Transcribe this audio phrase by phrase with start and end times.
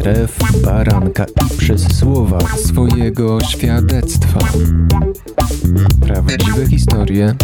[0.00, 4.38] krew baranka i przez słowa swojego świadectwa.
[6.00, 7.34] Prawdziwe historie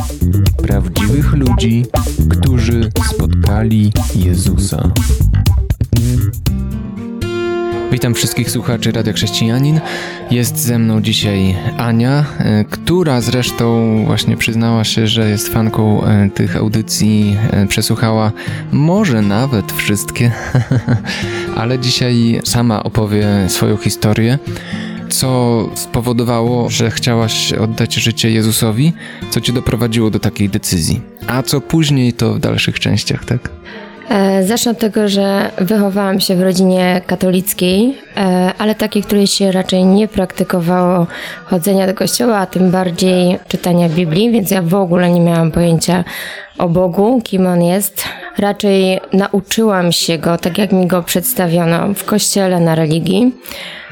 [0.63, 1.87] prawdziwych ludzi,
[2.31, 4.93] którzy spotkali Jezusa.
[7.97, 9.81] Witam wszystkich słuchaczy Radia Chrześcijanin.
[10.31, 16.31] Jest ze mną dzisiaj Ania, e, która zresztą właśnie przyznała się, że jest fanką e,
[16.31, 18.33] tych audycji, e, przesłuchała
[18.73, 20.33] może nawet wszystkie,
[21.61, 24.39] ale dzisiaj sama opowie swoją historię.
[25.09, 28.93] Co spowodowało, że chciałaś oddać życie Jezusowi?
[29.31, 31.01] Co cię doprowadziło do takiej decyzji?
[31.27, 33.51] A co później, to w dalszych częściach, tak?
[34.09, 39.53] E, zacznę od tego, że wychowałam się w rodzinie katolickiej, e, ale takiej, której się
[39.53, 41.07] raczej nie praktykowało
[41.45, 46.05] chodzenia do kościoła, a tym bardziej czytania Biblii, więc ja w ogóle nie miałam pojęcia
[46.59, 48.05] o Bogu, kim On jest.
[48.39, 53.33] Raczej nauczyłam się Go, tak jak mi Go przedstawiono w kościele, na religii.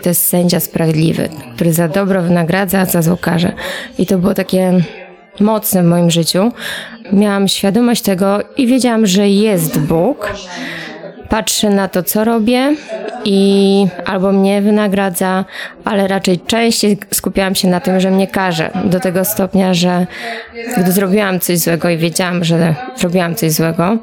[0.02, 3.52] To jest sędzia sprawiedliwy, który za dobro wynagradza, a za zło karze.
[3.98, 4.72] I to było takie
[5.40, 6.52] mocne w moim życiu.
[7.12, 10.32] Miałam świadomość tego i wiedziałam, że jest Bóg.
[11.28, 12.74] Patrzę na to, co robię
[13.24, 15.44] i albo mnie wynagradza,
[15.84, 18.70] ale raczej częściej skupiałam się na tym, że mnie karze.
[18.84, 20.06] Do tego stopnia, że
[20.78, 23.98] gdy zrobiłam coś złego i wiedziałam, że zrobiłam coś złego,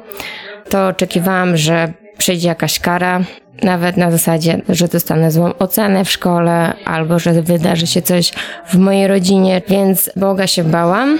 [0.68, 3.20] to oczekiwałam, że przyjdzie jakaś kara,
[3.62, 8.32] nawet na zasadzie, że dostanę złą ocenę w szkole, albo że wydarzy się coś
[8.68, 11.18] w mojej rodzinie, więc Boga się bałam.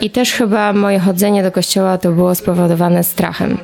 [0.00, 3.58] I też chyba moje chodzenie do kościoła to było spowodowane strachem.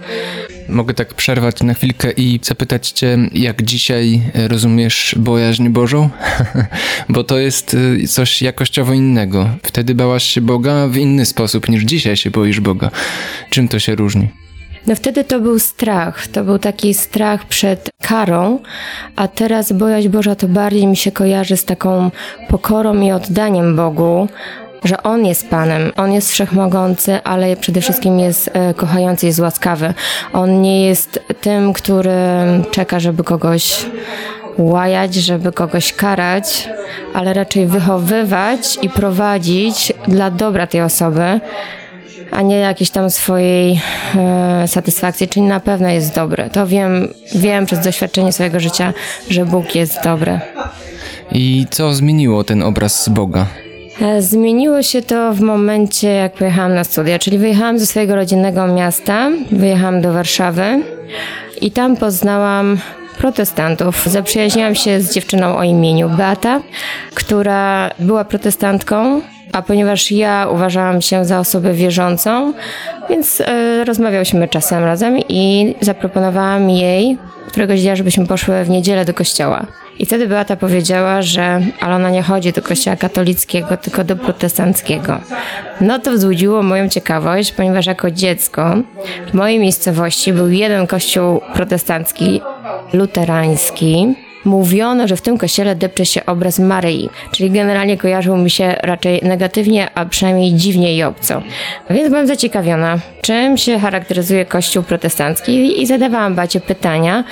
[0.68, 6.10] Mogę tak przerwać na chwilkę i zapytać Cię, jak dzisiaj rozumiesz bojaźń Bożą?
[7.08, 9.48] Bo to jest y, coś jakościowo innego.
[9.62, 12.90] Wtedy bałaś się Boga w inny sposób niż dzisiaj się boisz Boga.
[13.50, 14.28] Czym to się różni?
[14.86, 18.58] No wtedy to był strach, to był taki strach przed karą,
[19.16, 22.10] a teraz bojaźń Boża to bardziej mi się kojarzy z taką
[22.48, 24.28] pokorą i oddaniem Bogu,
[24.84, 29.94] że On jest Panem, On jest wszechmogący, ale przede wszystkim jest e, kochający, jest łaskawy.
[30.32, 32.10] On nie jest tym, który
[32.70, 33.86] czeka, żeby kogoś
[34.58, 36.68] łajać, żeby kogoś karać,
[37.14, 41.40] ale raczej wychowywać i prowadzić dla dobra tej osoby
[42.32, 43.80] a nie jakiejś tam swojej
[44.14, 46.50] e, satysfakcji, czyli na pewno jest dobre.
[46.50, 48.92] To wiem, wiem przez doświadczenie swojego życia,
[49.30, 50.40] że Bóg jest dobry.
[51.32, 53.46] I co zmieniło ten obraz Boga?
[54.00, 58.66] E, zmieniło się to w momencie, jak pojechałam na studia, czyli wyjechałam ze swojego rodzinnego
[58.66, 60.82] miasta, wyjechałam do Warszawy
[61.60, 62.78] i tam poznałam
[63.18, 64.06] protestantów.
[64.06, 66.60] Zaprzyjaźniłam się z dziewczyną o imieniu Beata,
[67.14, 69.20] która była protestantką,
[69.52, 72.52] a ponieważ ja uważałam się za osobę wierzącą,
[73.10, 77.18] więc e, rozmawiałyśmy czasem razem i zaproponowałam jej
[77.48, 79.66] któregoś dnia, żebyśmy poszły w niedzielę do kościoła.
[79.98, 85.20] I wtedy Beata powiedziała, że ale ona nie chodzi do kościoła katolickiego, tylko do protestanckiego.
[85.80, 88.76] No to wzbudziło moją ciekawość, ponieważ jako dziecko
[89.30, 92.40] w mojej miejscowości był jeden kościół protestancki,
[92.92, 94.14] luterański,
[94.44, 99.20] mówiono, że w tym kościele depcze się obraz Maryi, czyli generalnie kojarzył mi się raczej
[99.22, 101.42] negatywnie, a przynajmniej dziwnie i obco.
[101.90, 107.24] Więc byłam zaciekawiona, czym się charakteryzuje kościół protestancki i zadawałam Bacie pytania,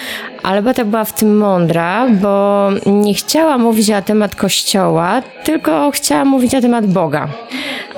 [0.42, 6.24] ale Bata była w tym mądra, bo nie chciała mówić na temat kościoła, tylko chciała
[6.24, 7.28] mówić na temat Boga.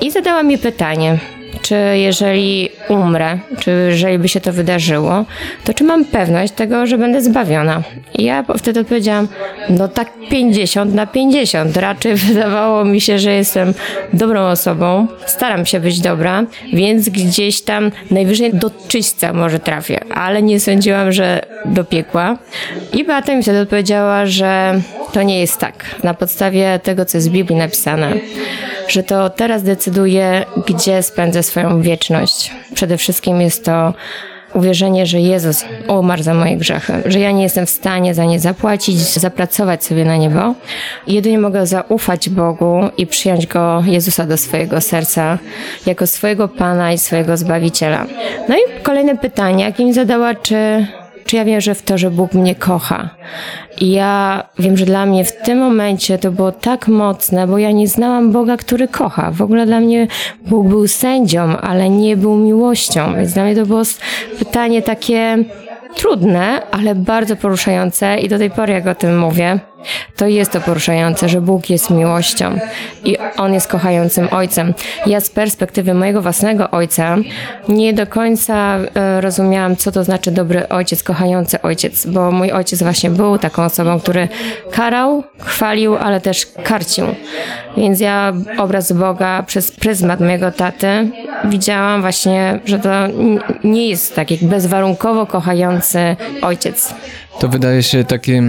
[0.00, 1.18] I zadała mi pytanie,
[1.62, 5.24] czy jeżeli umrę, czy jeżeli by się to wydarzyło,
[5.64, 7.82] to czy mam pewność tego, że będę zbawiona?
[8.18, 9.28] I ja wtedy odpowiedziałam,
[9.68, 11.76] no tak 50 na 50.
[11.76, 13.74] Raczej wydawało mi się, że jestem
[14.12, 20.42] dobrą osobą, staram się być dobra, więc gdzieś tam najwyżej do czyśćca może trafię, ale
[20.42, 22.38] nie sądziłam, że do piekła.
[22.92, 24.80] I Beata mi wtedy odpowiedziała, że
[25.12, 25.84] to nie jest tak.
[26.02, 28.12] Na podstawie tego, co jest w Biblii napisane,
[28.88, 32.50] że to teraz decyduje, gdzie spędzę swoją wieczność.
[32.74, 33.94] Przede wszystkim jest to
[34.54, 38.40] uwierzenie, że Jezus umarł za moje grzechy, że ja nie jestem w stanie za nie
[38.40, 40.54] zapłacić, zapracować sobie na niebo.
[41.06, 45.38] Jedynie mogę zaufać Bogu i przyjąć Go, Jezusa, do swojego serca,
[45.86, 48.06] jako swojego Pana i swojego Zbawiciela.
[48.48, 50.86] No i kolejne pytanie, jakie mi zadała, czy
[51.32, 53.10] czy ja wierzę w to, że Bóg mnie kocha.
[53.80, 57.70] I ja wiem, że dla mnie w tym momencie to było tak mocne, bo ja
[57.70, 59.30] nie znałam Boga, który kocha.
[59.30, 60.06] W ogóle dla mnie
[60.46, 63.14] Bóg był sędzią, ale nie był miłością.
[63.14, 63.82] Więc dla mnie to było
[64.38, 65.44] pytanie takie
[65.94, 69.58] trudne, ale bardzo poruszające i do tej pory jak o tym mówię,
[70.16, 72.58] To jest to poruszające, że Bóg jest miłością
[73.04, 74.74] i On jest kochającym Ojcem.
[75.06, 77.16] Ja z perspektywy mojego własnego Ojca
[77.68, 82.82] nie do końca e, rozumiałam, co to znaczy dobry Ojciec, kochający Ojciec, bo mój Ojciec
[82.82, 84.28] właśnie był taką osobą, który
[84.70, 87.06] karał, chwalił, ale też karcił.
[87.76, 91.10] Więc ja obraz Boga przez pryzmat mojego taty
[91.44, 92.90] widziałam właśnie, że to
[93.64, 96.94] nie jest taki bezwarunkowo kochający ojciec.
[97.40, 98.42] To wydaje się takie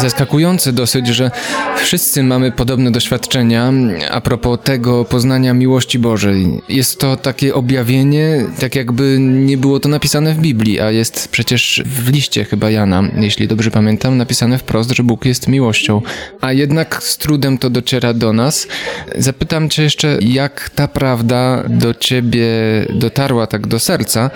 [0.00, 1.30] zaskakujące dosyć, że
[1.76, 3.72] wszyscy mamy podobne doświadczenia
[4.10, 6.60] a propos tego poznania miłości Bożej.
[6.68, 11.82] Jest to takie objawienie, tak jakby nie było to napisane w Biblii, a jest przecież
[11.86, 16.02] w liście chyba Jana, jeśli dobrze pamiętam, napisane wprost, że Bóg jest miłością.
[16.40, 18.68] A jednak z trudem to dociera do nas.
[19.16, 22.46] Zapytam Cię jeszcze, jak ta prawda do Ciebie
[22.94, 24.30] dotarła tak do serca,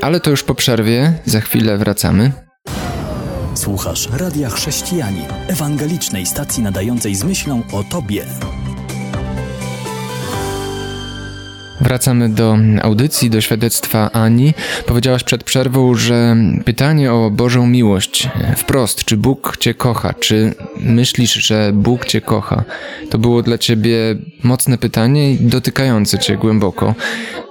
[0.00, 2.32] ale to już po przerwie, za chwilę wracamy.
[3.62, 8.24] Słuchasz Radia Chrześcijanin, ewangelicznej stacji nadającej z myślą o Tobie.
[11.82, 14.54] Wracamy do audycji, do świadectwa Ani.
[14.86, 21.32] Powiedziałaś przed przerwą, że pytanie o Bożą miłość wprost, czy Bóg Cię kocha, czy myślisz,
[21.34, 22.64] że Bóg Cię kocha,
[23.10, 23.96] to było dla Ciebie
[24.42, 26.94] mocne pytanie i dotykające Cię głęboko.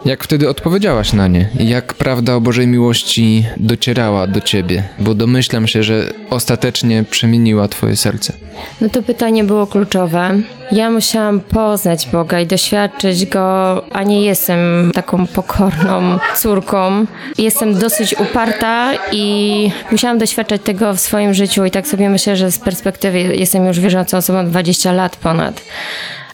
[0.05, 1.49] Jak wtedy odpowiedziałaś na nie?
[1.59, 4.83] Jak prawda o Bożej miłości docierała do ciebie?
[4.99, 8.33] Bo domyślam się, że ostatecznie przemieniła twoje serce.
[8.81, 10.41] No to pytanie było kluczowe.
[10.71, 17.05] Ja musiałam poznać Boga i doświadczyć Go, a nie jestem taką pokorną córką.
[17.37, 22.51] Jestem dosyć uparta i musiałam doświadczać tego w swoim życiu i tak sobie myślę, że
[22.51, 25.61] z perspektywy jestem już wierzącą osobą 20 lat ponad.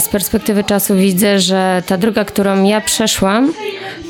[0.01, 3.53] Z perspektywy czasu widzę, że ta droga, którą ja przeszłam,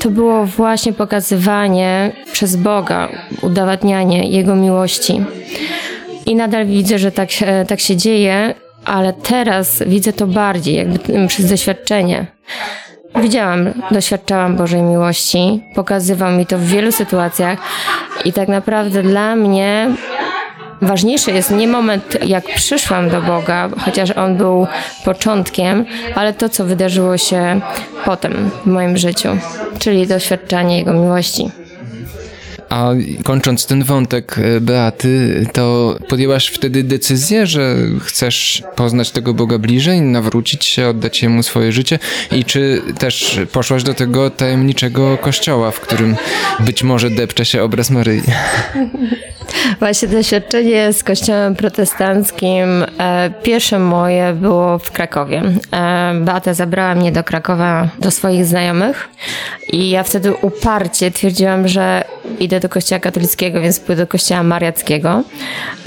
[0.00, 3.08] to było właśnie pokazywanie przez Boga,
[3.42, 5.24] udowadnianie Jego miłości.
[6.26, 7.28] I nadal widzę, że tak,
[7.68, 8.54] tak się dzieje,
[8.84, 12.26] ale teraz widzę to bardziej, jakby przez doświadczenie.
[13.22, 17.58] Widziałam, doświadczałam Bożej miłości, pokazywał mi to w wielu sytuacjach
[18.24, 19.90] i tak naprawdę dla mnie
[20.82, 24.66] Ważniejszy jest nie moment, jak przyszłam do Boga, chociaż On był
[25.04, 25.84] początkiem,
[26.14, 27.60] ale to, co wydarzyło się
[28.04, 29.28] potem w moim życiu,
[29.78, 31.50] czyli doświadczanie Jego miłości.
[32.68, 32.90] A
[33.24, 40.00] kończąc ten wątek e, Beaty, to podjęłaś wtedy decyzję, że chcesz poznać tego Boga bliżej,
[40.00, 41.98] nawrócić się, oddać Jemu swoje życie
[42.32, 46.16] i czy też poszłaś do tego tajemniczego kościoła, w którym
[46.60, 48.22] być może depcze się obraz Maryi?
[49.78, 55.42] Właśnie doświadczenie z kościołem protestanckim e, pierwsze moje było w Krakowie.
[55.72, 59.08] E, Beata zabrała mnie do Krakowa do swoich znajomych
[59.72, 62.04] i ja wtedy uparcie twierdziłam, że
[62.40, 65.22] idę do kościoła katolickiego, więc pójdę do kościoła mariackiego.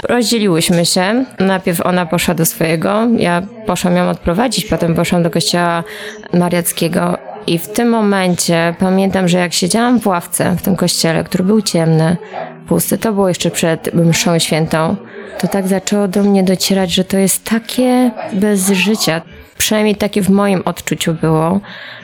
[0.02, 1.24] Rozdzieliłyśmy się.
[1.38, 5.84] Najpierw ona poszła do swojego, ja poszłam ją odprowadzić, potem poszłam do kościoła
[6.32, 11.44] mariackiego i w tym momencie pamiętam, że jak siedziałam w ławce w tym kościele, który
[11.44, 12.16] był ciemny,
[12.68, 14.96] pusty, to było jeszcze przed mszą świętą,
[15.38, 19.22] to tak zaczęło do mnie docierać, że to jest takie bez życia.
[19.58, 21.60] Przynajmniej takie w moim odczuciu było,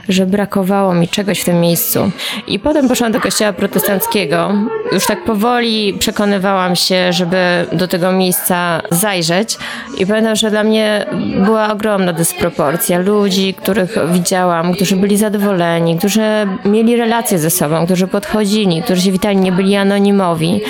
[0.08, 2.10] że brakowało mi czegoś w tym miejscu.
[2.46, 4.52] I potem poszłam do kościoła protestanckiego.
[4.92, 9.58] Już tak powoli przekonywałam się, żeby do tego miejsca zajrzeć.
[9.98, 11.06] I pamiętam, że dla mnie
[11.44, 16.22] była ogromna dysproporcja ludzi, których widziałam, którzy byli zadowoleni, którzy
[16.64, 20.60] mieli relacje ze sobą, którzy podchodzili, którzy się witali, nie byli anonimowi.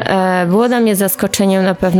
[0.00, 1.95] E, było dla mnie zaskoczeniem na pewno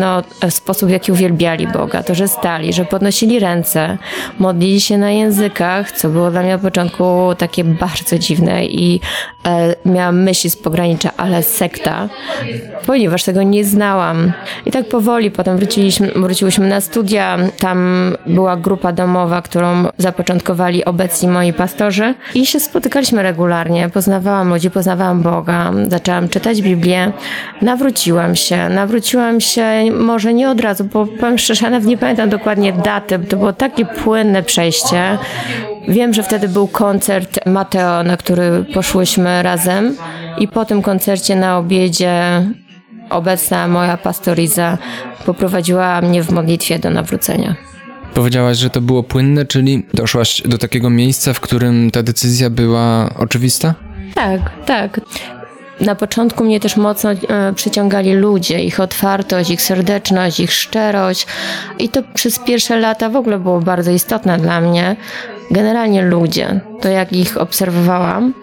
[0.51, 2.03] sposób, w jaki uwielbiali Boga.
[2.03, 3.99] To, że stali, że podnosili ręce,
[4.39, 7.05] modlili się na językach, co było dla mnie na początku
[7.39, 9.01] takie bardzo dziwne i
[9.47, 12.09] e, miałam myśli z pogranicza, ale sekta,
[12.87, 14.33] ponieważ tego nie znałam.
[14.67, 17.39] I tak powoli potem wróciliśmy, wróciłyśmy na studia.
[17.59, 23.89] Tam była grupa domowa, którą zapoczątkowali obecni moi pastorzy i się spotykaliśmy regularnie.
[23.89, 27.13] Poznawałam ludzi, poznawałam Boga, zaczęłam czytać Biblię.
[27.63, 28.69] Nawróciłam się.
[28.69, 33.19] Nawróciłam się może nie od razu, bo powiem szczerze, nawet nie pamiętam dokładnie daty.
[33.19, 35.19] To było takie płynne przejście.
[35.89, 39.97] Wiem, że wtedy był koncert Mateo, na który poszłyśmy razem
[40.39, 42.43] i po tym koncercie na obiedzie
[43.11, 44.79] obecna moja pastoriza
[45.27, 47.55] poprowadziła mnie w modlitwie do nawrócenia.
[48.15, 53.11] Powiedziałaś, że to było płynne, czyli doszłaś do takiego miejsca, w którym ta decyzja była
[53.19, 53.75] oczywista?
[54.15, 55.01] Tak, tak.
[55.81, 57.17] Na początku mnie też mocno e,
[57.55, 61.27] przyciągali ludzie, ich otwartość, ich serdeczność, ich szczerość
[61.79, 64.97] i to przez pierwsze lata w ogóle było bardzo istotne dla mnie,
[65.51, 68.35] generalnie ludzie, to jak ich obserwowałam,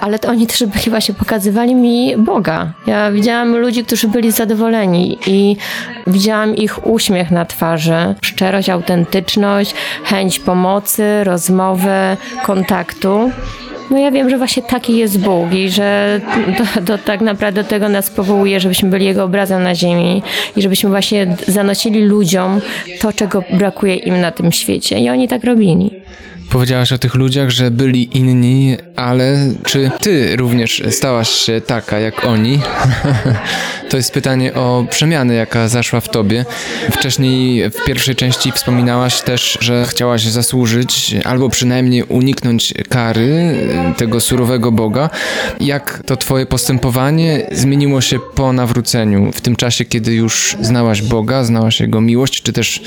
[0.00, 2.72] ale to oni też byli właśnie, pokazywali mi Boga.
[2.86, 5.56] Ja widziałam ludzi, którzy byli zadowoleni i
[6.06, 13.30] widziałam ich uśmiech na twarzy, szczerość, autentyczność, chęć pomocy, rozmowy, kontaktu.
[13.90, 16.20] No ja wiem, że właśnie taki jest Bóg i że
[16.58, 20.22] to, to, tak naprawdę tego nas powołuje, żebyśmy byli Jego obrazem na ziemi
[20.56, 22.60] i żebyśmy właśnie zanosili ludziom
[23.00, 24.98] to, czego brakuje im na tym świecie.
[24.98, 25.99] I oni tak robili.
[26.50, 32.24] Powiedziałaś o tych ludziach, że byli inni, ale czy ty również stałaś się taka jak
[32.24, 32.60] oni?
[33.90, 36.44] to jest pytanie o przemianę, jaka zaszła w tobie.
[36.92, 43.54] Wcześniej w pierwszej części wspominałaś też, że chciałaś zasłużyć albo przynajmniej uniknąć kary
[43.96, 45.10] tego surowego Boga.
[45.60, 51.44] Jak to twoje postępowanie zmieniło się po nawróceniu, w tym czasie, kiedy już znałaś Boga,
[51.44, 52.82] znałaś Jego miłość, czy też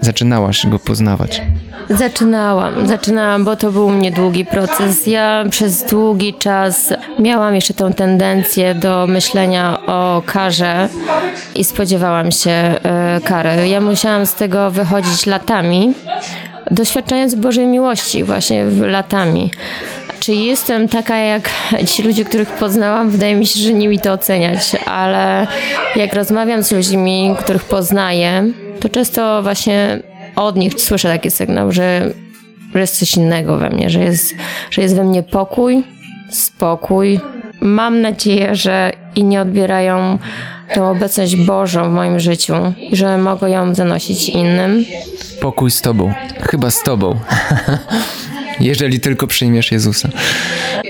[0.00, 1.42] zaczynałaś Go poznawać?
[1.90, 5.06] Zaczynałam, zaczynałam, bo to był mnie długi proces.
[5.06, 10.88] Ja przez długi czas miałam jeszcze tą tendencję do myślenia o karze
[11.54, 13.68] i spodziewałam się e, kary.
[13.68, 15.94] Ja musiałam z tego wychodzić latami,
[16.70, 19.50] doświadczając Bożej miłości właśnie latami.
[20.20, 21.50] Czy jestem taka jak
[21.86, 23.10] ci ludzie, których poznałam?
[23.10, 25.46] Wydaje mi się, że nie mi to oceniać, ale
[25.96, 28.44] jak rozmawiam z ludźmi, których poznaję,
[28.80, 30.00] to często właśnie
[30.36, 32.10] od nich słyszę taki sygnał, że,
[32.74, 34.34] że jest coś innego we mnie, że jest,
[34.70, 35.82] że jest we mnie pokój,
[36.30, 37.20] spokój.
[37.60, 40.18] Mam nadzieję, że inni odbierają
[40.74, 42.54] tą obecność Bożą w moim życiu
[42.90, 44.84] i że mogą ją zanosić innym.
[45.40, 46.12] Pokój z Tobą.
[46.50, 47.18] Chyba z Tobą.
[48.60, 50.08] Jeżeli tylko przyjmiesz Jezusa.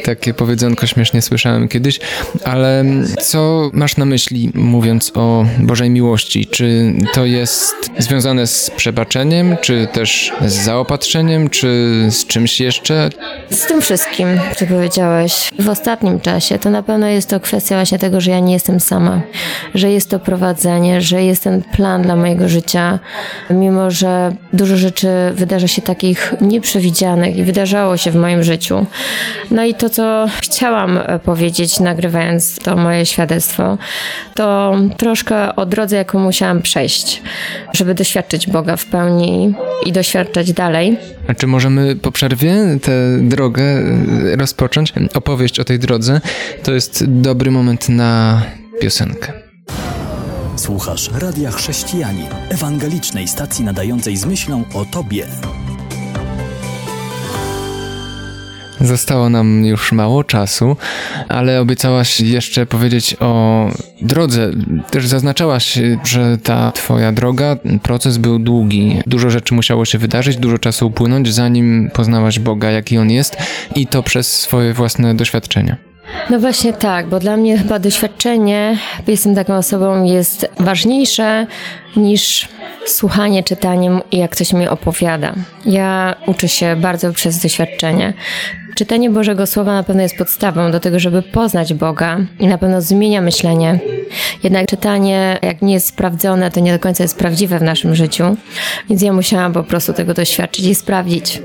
[0.05, 2.01] Takie powiedzonko śmiesznie słyszałem kiedyś,
[2.45, 2.85] ale
[3.23, 6.47] co masz na myśli mówiąc o Bożej miłości?
[6.47, 11.69] Czy to jest związane z przebaczeniem, czy też z zaopatrzeniem, czy
[12.11, 13.11] z czymś jeszcze?
[13.51, 15.51] Z tym wszystkim, co powiedziałeś.
[15.59, 18.81] W ostatnim czasie to na pewno jest to kwestia właśnie tego, że ja nie jestem
[18.81, 19.21] sama,
[19.75, 22.99] że jest to prowadzenie, że jest ten plan dla mojego życia,
[23.51, 28.87] mimo że dużo rzeczy wydarza się takich nieprzewidzianych i wydarzało się w moim życiu.
[29.51, 33.79] No i to, co chciałam powiedzieć, nagrywając to moje świadectwo,
[34.35, 37.23] to troszkę o drodze, jaką musiałam przejść,
[37.73, 39.55] żeby doświadczyć Boga w pełni
[39.87, 40.99] i doświadczać dalej.
[41.29, 44.93] A czy możemy po przerwie tę drogę e, rozpocząć?
[45.15, 46.21] Opowieść o tej drodze
[46.63, 48.43] to jest dobry moment na
[48.81, 49.33] piosenkę.
[50.57, 55.27] Słuchasz Radia Chrześcijanin, ewangelicznej stacji nadającej z myślą o Tobie.
[58.81, 60.77] Zostało nam już mało czasu,
[61.29, 63.67] ale obiecałaś jeszcze powiedzieć o
[64.03, 64.51] drodze.
[64.91, 69.03] Też zaznaczałaś, że ta twoja droga, proces był długi.
[69.07, 73.37] Dużo rzeczy musiało się wydarzyć, dużo czasu upłynąć, zanim poznałaś Boga, jaki On jest
[73.75, 75.77] i to przez swoje własne doświadczenia.
[76.31, 81.47] No właśnie tak, bo dla mnie chyba doświadczenie, jestem taką osobą, jest ważniejsze
[81.97, 82.49] niż
[82.87, 85.35] słuchanie, czytanie jak ktoś mi opowiada.
[85.67, 88.15] Ja uczę się bardzo przez doświadczenie.
[88.75, 92.83] Czytanie Bożego Słowa na pewno jest podstawą do tego, żeby poznać Boga i na pewno
[92.83, 93.79] zmienia myślenie.
[94.43, 98.37] Jednak czytanie, jak nie jest sprawdzone, to nie do końca jest prawdziwe w naszym życiu,
[98.89, 101.43] więc ja musiałam po prostu tego doświadczyć i sprawdzić.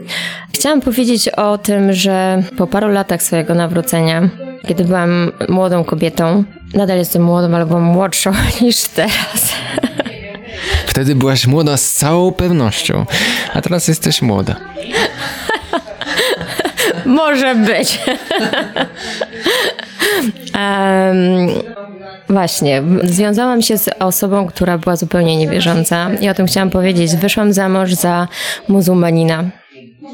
[0.53, 4.29] Chciałam powiedzieć o tym, że po paru latach swojego nawrócenia,
[4.67, 6.43] kiedy byłam młodą kobietą,
[6.73, 8.31] nadal jestem młodą, byłam młodszą
[8.61, 9.53] niż teraz.
[10.85, 13.05] Wtedy byłaś młoda z całą pewnością,
[13.53, 14.55] a teraz jesteś młoda.
[17.09, 17.99] Może być.
[20.55, 21.47] um,
[22.29, 27.15] właśnie, związałam się z osobą, która była zupełnie niewierząca i o tym chciałam powiedzieć.
[27.15, 28.27] Wyszłam za mąż za
[28.67, 29.43] muzułmanina.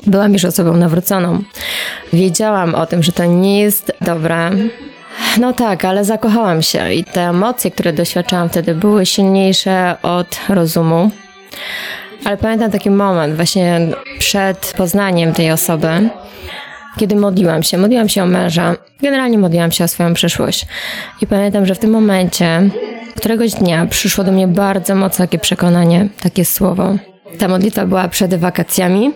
[0.07, 1.43] Byłam już osobą nawróconą.
[2.13, 4.51] Wiedziałam o tym, że to nie jest dobre.
[5.39, 11.11] No tak, ale zakochałam się i te emocje, które doświadczałam wtedy, były silniejsze od rozumu.
[12.25, 13.79] Ale pamiętam taki moment, właśnie
[14.19, 16.09] przed poznaniem tej osoby,
[16.97, 17.77] kiedy modliłam się.
[17.77, 20.65] Modliłam się o męża, generalnie modliłam się o swoją przyszłość.
[21.21, 22.69] I pamiętam, że w tym momencie,
[23.15, 26.95] któregoś dnia przyszło do mnie bardzo mocne takie przekonanie, takie słowo.
[27.37, 29.11] Ta modlitwa była przed wakacjami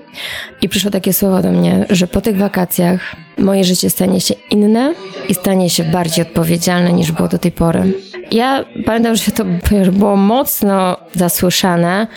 [0.61, 4.93] i przyszło takie słowo do mnie, że po tych wakacjach moje życie stanie się inne
[5.29, 7.93] i stanie się bardziej odpowiedzialne niż było do tej pory.
[8.31, 9.45] Ja pamiętam, że to
[9.91, 12.07] było mocno zasłyszane,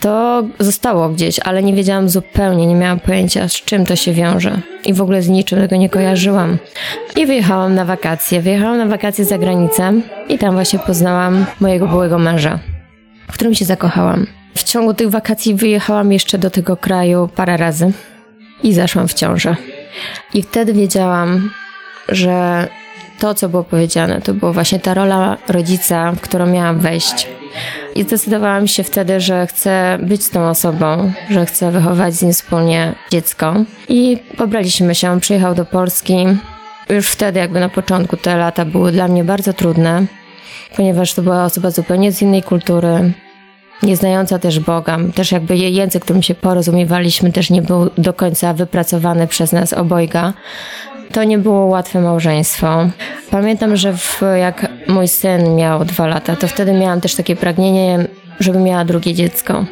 [0.00, 4.60] to zostało gdzieś, ale nie wiedziałam zupełnie, nie miałam pojęcia z czym to się wiąże.
[4.84, 6.58] I w ogóle z niczym tego nie kojarzyłam.
[7.16, 8.40] I wyjechałam na wakacje.
[8.40, 9.92] Wyjechałam na wakacje za granicę
[10.28, 12.58] i tam właśnie poznałam mojego byłego męża,
[13.30, 14.26] w którym się zakochałam.
[14.54, 17.92] W ciągu tych wakacji wyjechałam jeszcze do tego kraju parę razy
[18.62, 19.56] i zaszłam w ciążę.
[20.34, 21.50] I wtedy wiedziałam,
[22.08, 22.68] że
[23.18, 27.39] to, co było powiedziane, to była właśnie ta rola rodzica, w którą miałam wejść.
[27.94, 32.32] I zdecydowałam się wtedy, że chcę być z tą osobą, że chcę wychować z nim
[32.32, 33.54] wspólnie dziecko.
[33.88, 36.26] I pobraliśmy się, on przyjechał do Polski.
[36.90, 40.06] Już wtedy, jakby na początku, te lata były dla mnie bardzo trudne,
[40.76, 43.12] ponieważ to była osoba zupełnie z innej kultury,
[43.82, 44.98] nieznająca też Boga.
[45.14, 50.32] Też jakby język, którym się porozumiewaliśmy, też nie był do końca wypracowany przez nas obojga.
[51.12, 52.88] To nie było łatwe małżeństwo.
[53.30, 58.06] Pamiętam, że w, jak mój syn miał dwa lata, to wtedy miałam też takie pragnienie,
[58.40, 59.64] żeby miała drugie dziecko.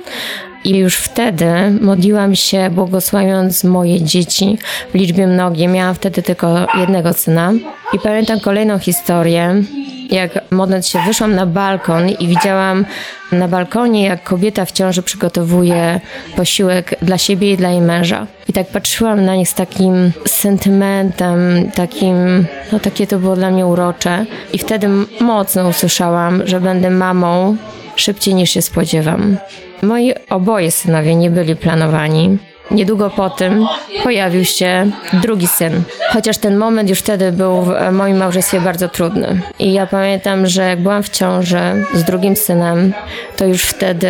[0.64, 1.46] I już wtedy
[1.80, 4.58] modliłam się, błogosławiąc moje dzieci
[4.90, 5.68] w liczbie mnogiej.
[5.68, 7.52] Miałam wtedy tylko jednego syna.
[7.92, 9.62] I pamiętam kolejną historię,
[10.08, 12.86] jak modląc się wyszłam na balkon i widziałam
[13.32, 16.00] na balkonie, jak kobieta w ciąży przygotowuje
[16.36, 18.26] posiłek dla siebie i dla jej męża.
[18.48, 23.66] I tak patrzyłam na nich z takim sentymentem, takim, no takie to było dla mnie
[23.66, 24.26] urocze.
[24.52, 24.88] I wtedy
[25.20, 27.56] mocno usłyszałam, że będę mamą
[27.96, 29.36] szybciej niż się spodziewam.
[29.82, 32.38] Moi oboje synowie nie byli planowani.
[32.70, 33.66] Niedługo po tym
[34.04, 35.82] pojawił się drugi syn.
[36.10, 39.40] Chociaż ten moment już wtedy był w moim małżeństwie bardzo trudny.
[39.58, 41.60] I ja pamiętam, że jak byłam w ciąży
[41.94, 42.92] z drugim synem,
[43.36, 44.08] to już wtedy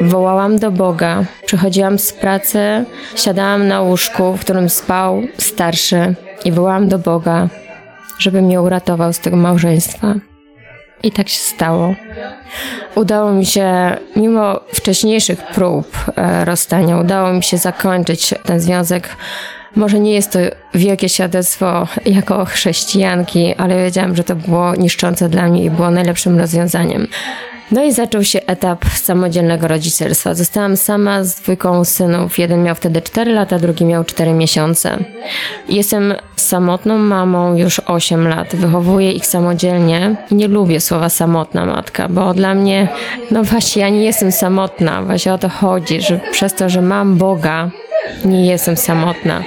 [0.00, 1.24] wołałam do Boga.
[1.46, 2.84] Przychodziłam z pracy,
[3.16, 6.14] siadałam na łóżku, w którym spał starszy
[6.44, 7.48] i wołałam do Boga,
[8.18, 10.14] żeby mnie uratował z tego małżeństwa.
[11.02, 11.94] I tak się stało.
[12.94, 19.08] Udało mi się, mimo wcześniejszych prób e, rozstania, udało mi się zakończyć ten związek.
[19.76, 20.38] Może nie jest to
[20.74, 26.38] wielkie świadectwo jako chrześcijanki, ale wiedziałam, że to było niszczące dla mnie i było najlepszym
[26.38, 27.08] rozwiązaniem.
[27.72, 30.34] No i zaczął się etap samodzielnego rodzicielstwa.
[30.34, 32.38] Zostałam sama z dwójką synów.
[32.38, 34.98] Jeden miał wtedy 4 lata, drugi miał 4 miesiące.
[35.68, 38.56] Jestem samotną mamą już 8 lat.
[38.56, 42.88] Wychowuję ich samodzielnie nie lubię słowa samotna matka, bo dla mnie,
[43.30, 45.02] no właśnie, ja nie jestem samotna.
[45.02, 47.70] Właśnie o to chodzi, że przez to, że mam Boga,
[48.24, 49.42] nie jestem samotna.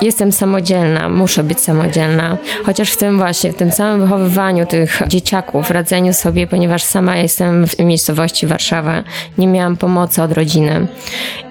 [0.00, 2.36] Jestem samodzielna, muszę być samodzielna.
[2.64, 7.66] Chociaż w tym właśnie, w tym samym wychowywaniu tych dzieciaków, radzeniu sobie, ponieważ sama jestem
[7.66, 9.02] w miejscowości Warszawa,
[9.38, 10.86] nie miałam pomocy od rodziny.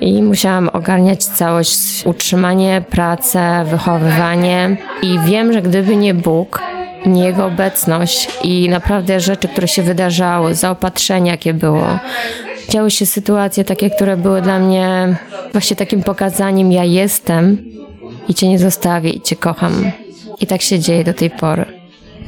[0.01, 4.77] I musiałam ogarniać całość, utrzymanie, pracę, wychowywanie.
[5.01, 6.61] I wiem, że gdyby nie Bóg,
[7.05, 11.99] nie Jego obecność i naprawdę rzeczy, które się wydarzały, zaopatrzenie, jakie było,
[12.71, 15.15] działy się sytuacje takie, które były dla mnie
[15.51, 17.57] właśnie takim pokazaniem ja jestem
[18.27, 19.91] i cię nie zostawię i cię kocham.
[20.39, 21.65] I tak się dzieje do tej pory.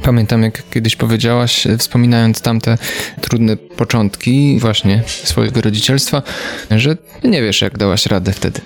[0.02, 2.78] Pamiętam, jak kiedyś powiedziałaś, wspominając tamte
[3.20, 6.22] trudne początki właśnie swojego rodzicielstwa,
[6.70, 8.60] że nie wiesz, jak dałaś radę wtedy.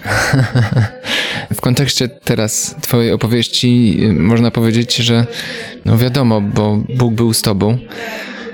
[1.54, 5.26] w kontekście teraz twojej opowieści można powiedzieć, że
[5.84, 7.78] no wiadomo, bo Bóg był z tobą,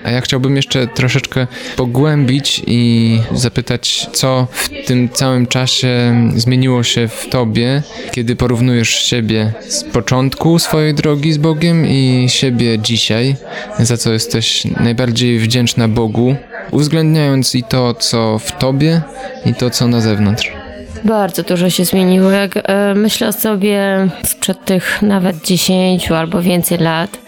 [0.05, 7.09] a ja chciałbym jeszcze troszeczkę pogłębić i zapytać, co w tym całym czasie zmieniło się
[7.09, 13.37] w tobie, kiedy porównujesz siebie z początku swojej drogi z Bogiem i siebie dzisiaj,
[13.79, 16.37] za co jesteś najbardziej wdzięczna Bogu,
[16.71, 19.03] uwzględniając i to, co w tobie,
[19.47, 20.64] i to, co na zewnątrz.
[21.05, 22.31] Bardzo dużo się zmieniło.
[22.31, 27.19] Jak e, myślę sobie sprzed tych nawet 10 albo więcej lat,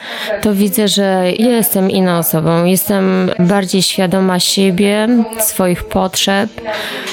[0.43, 2.65] to widzę, że jestem inną osobą.
[2.65, 5.09] Jestem bardziej świadoma siebie,
[5.41, 6.51] swoich potrzeb.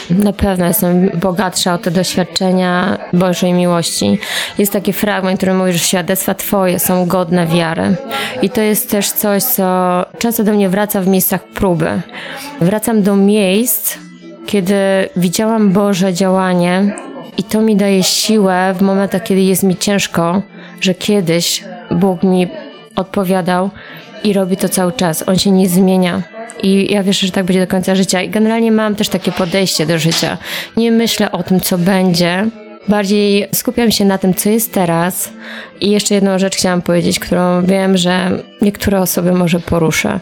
[0.10, 4.20] Na pewno jestem bogatsza o te doświadczenia Bożej miłości.
[4.58, 7.96] Jest taki fragment, który mówi, że świadectwa Twoje są godne wiary.
[8.42, 12.02] I to jest też coś, co często do mnie wraca w miejscach próby.
[12.62, 13.98] Wracam do miejsc,
[14.54, 16.96] kiedy widziałam Boże działanie
[17.38, 20.42] i to mi daje siłę w momentach, kiedy jest mi ciężko,
[20.82, 22.48] że kiedyś Bóg mi
[22.96, 23.70] odpowiadał
[24.24, 25.24] i robi to cały czas.
[25.28, 26.22] On się nie zmienia.
[26.64, 28.22] I ja wierzę, że tak będzie do końca życia.
[28.22, 30.38] I generalnie mam też takie podejście do życia.
[30.78, 32.48] Nie myślę o tym, co będzie,
[32.88, 35.30] Bardziej skupiam się na tym, co jest teraz.
[35.82, 40.20] I jeszcze jedną rzecz chciałam powiedzieć, którą wiem, że niektóre osoby może poruszę.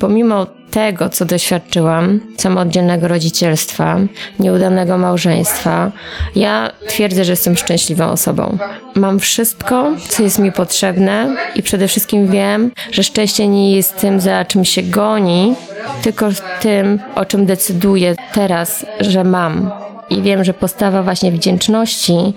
[0.00, 3.98] Pomimo tego, co doświadczyłam, samodzielnego rodzicielstwa,
[4.38, 5.92] nieudanego małżeństwa,
[6.36, 8.58] ja twierdzę, że jestem szczęśliwą osobą.
[8.94, 14.20] Mam wszystko, co jest mi potrzebne i przede wszystkim wiem, że szczęście nie jest tym,
[14.20, 15.54] za czym się goni,
[16.02, 16.28] tylko
[16.60, 19.70] tym, o czym decyduję teraz, że mam
[20.10, 22.34] i wiem, że postawa właśnie wdzięczności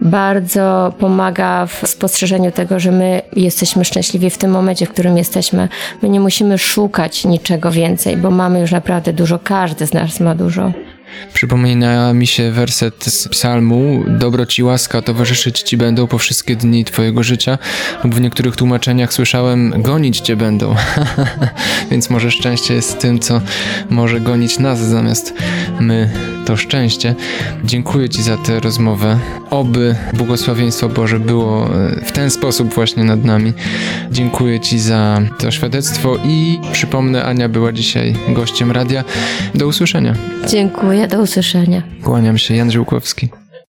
[0.00, 5.68] bardzo pomaga w spostrzeżeniu tego, że my jesteśmy szczęśliwi w tym momencie, w którym jesteśmy.
[6.02, 10.34] My nie musimy szukać niczego więcej, bo mamy już naprawdę dużo, każdy z nas ma
[10.34, 10.72] dużo.
[11.34, 16.84] Przypomina mi się werset z psalmu Dobro ci łaska towarzyszyć ci będą po wszystkie dni
[16.84, 17.58] twojego życia
[18.04, 20.74] lub w niektórych tłumaczeniach słyszałem gonić cię będą.
[21.90, 23.40] Więc może szczęście jest tym, co
[23.90, 25.34] może gonić nas zamiast
[25.80, 26.10] my
[26.48, 27.14] to szczęście.
[27.64, 29.18] Dziękuję ci za tę rozmowę.
[29.50, 33.52] Oby błogosławieństwo Boże było e, w ten sposób właśnie nad nami.
[34.10, 39.04] Dziękuję ci za to świadectwo i przypomnę, Ania była dzisiaj gościem radia.
[39.54, 40.14] Do usłyszenia.
[40.50, 41.82] Dziękuję, do usłyszenia.
[42.02, 43.28] Kłaniam się, Jan Żyłkowski.